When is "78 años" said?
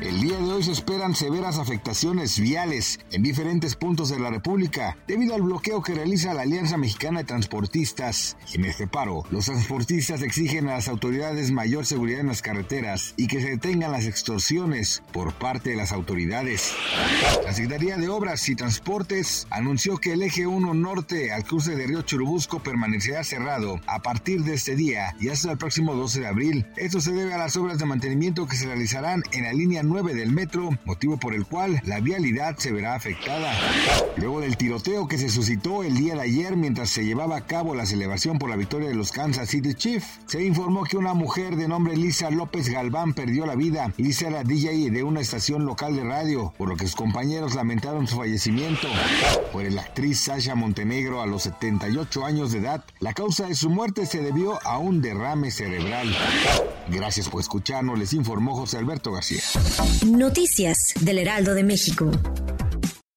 51.42-52.50